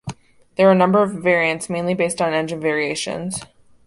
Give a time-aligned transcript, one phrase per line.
[0.55, 3.43] There were a number of variants mainly based on engine variations.